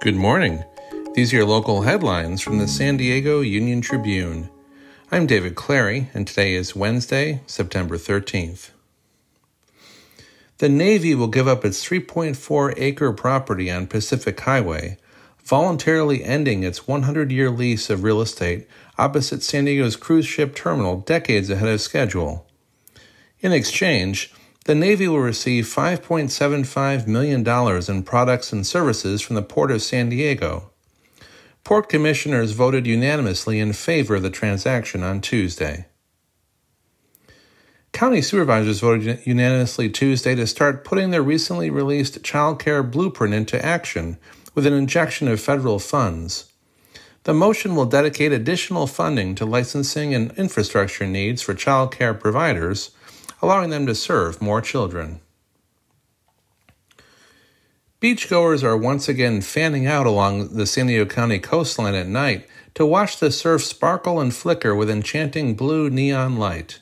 Good 0.00 0.14
morning. 0.14 0.62
These 1.14 1.32
are 1.32 1.38
your 1.38 1.44
local 1.44 1.82
headlines 1.82 2.40
from 2.40 2.58
the 2.58 2.68
San 2.68 2.98
Diego 2.98 3.40
Union 3.40 3.80
Tribune. 3.80 4.48
I'm 5.10 5.26
David 5.26 5.56
Clary, 5.56 6.08
and 6.14 6.24
today 6.24 6.54
is 6.54 6.76
Wednesday, 6.76 7.40
September 7.48 7.96
13th. 7.96 8.70
The 10.58 10.68
Navy 10.68 11.16
will 11.16 11.26
give 11.26 11.48
up 11.48 11.64
its 11.64 11.84
3.4 11.84 12.74
acre 12.76 13.12
property 13.12 13.72
on 13.72 13.88
Pacific 13.88 14.38
Highway, 14.38 14.98
voluntarily 15.42 16.22
ending 16.22 16.62
its 16.62 16.86
100 16.86 17.32
year 17.32 17.50
lease 17.50 17.90
of 17.90 18.04
real 18.04 18.20
estate 18.20 18.68
opposite 18.98 19.42
San 19.42 19.64
Diego's 19.64 19.96
cruise 19.96 20.26
ship 20.26 20.54
terminal 20.54 20.98
decades 21.00 21.50
ahead 21.50 21.70
of 21.70 21.80
schedule. 21.80 22.46
In 23.40 23.50
exchange, 23.50 24.32
the 24.68 24.74
Navy 24.74 25.08
will 25.08 25.20
receive 25.20 25.64
$5.75 25.64 27.06
million 27.06 27.40
in 27.88 28.02
products 28.02 28.52
and 28.52 28.66
services 28.66 29.22
from 29.22 29.34
the 29.34 29.40
Port 29.40 29.70
of 29.70 29.80
San 29.80 30.10
Diego. 30.10 30.70
Port 31.64 31.88
commissioners 31.88 32.50
voted 32.50 32.86
unanimously 32.86 33.60
in 33.60 33.72
favor 33.72 34.16
of 34.16 34.22
the 34.22 34.28
transaction 34.28 35.02
on 35.02 35.22
Tuesday. 35.22 35.86
County 37.92 38.20
supervisors 38.20 38.80
voted 38.80 39.26
unanimously 39.26 39.88
Tuesday 39.88 40.34
to 40.34 40.46
start 40.46 40.84
putting 40.84 41.12
their 41.12 41.22
recently 41.22 41.70
released 41.70 42.22
child 42.22 42.60
care 42.60 42.82
blueprint 42.82 43.32
into 43.32 43.64
action 43.64 44.18
with 44.54 44.66
an 44.66 44.74
injection 44.74 45.28
of 45.28 45.40
federal 45.40 45.78
funds. 45.78 46.52
The 47.22 47.32
motion 47.32 47.74
will 47.74 47.86
dedicate 47.86 48.32
additional 48.32 48.86
funding 48.86 49.34
to 49.36 49.46
licensing 49.46 50.14
and 50.14 50.30
infrastructure 50.32 51.06
needs 51.06 51.40
for 51.40 51.54
child 51.54 51.90
care 51.96 52.12
providers 52.12 52.90
allowing 53.40 53.70
them 53.70 53.86
to 53.86 53.94
serve 53.94 54.42
more 54.42 54.60
children. 54.60 55.20
Beachgoers 58.00 58.62
are 58.62 58.76
once 58.76 59.08
again 59.08 59.40
fanning 59.40 59.86
out 59.86 60.06
along 60.06 60.54
the 60.54 60.66
San 60.66 60.86
Diego 60.86 61.04
County 61.04 61.40
coastline 61.40 61.94
at 61.94 62.06
night 62.06 62.46
to 62.74 62.86
watch 62.86 63.18
the 63.18 63.32
surf 63.32 63.64
sparkle 63.64 64.20
and 64.20 64.32
flicker 64.32 64.72
with 64.72 64.88
enchanting 64.88 65.54
blue 65.54 65.90
neon 65.90 66.36
light. 66.36 66.78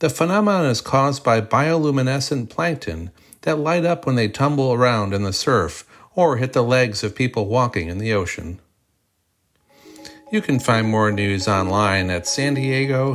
The 0.00 0.10
phenomenon 0.10 0.66
is 0.66 0.80
caused 0.80 1.22
by 1.22 1.40
bioluminescent 1.40 2.50
plankton 2.50 3.12
that 3.42 3.58
light 3.58 3.84
up 3.84 4.04
when 4.04 4.16
they 4.16 4.28
tumble 4.28 4.72
around 4.72 5.14
in 5.14 5.22
the 5.22 5.32
surf 5.32 5.84
or 6.16 6.38
hit 6.38 6.54
the 6.54 6.62
legs 6.62 7.04
of 7.04 7.14
people 7.14 7.46
walking 7.46 7.88
in 7.88 7.98
the 7.98 8.12
ocean. 8.12 8.60
You 10.32 10.40
can 10.40 10.58
find 10.58 10.88
more 10.88 11.12
news 11.12 11.46
online 11.46 12.10
at 12.10 12.26
san 12.26 12.54
diego. 12.54 13.14